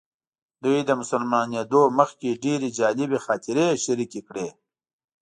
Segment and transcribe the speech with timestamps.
[0.63, 4.47] دوی د مسلمانېدو مخکې ډېرې جالبې خاطرې شریکې کړې.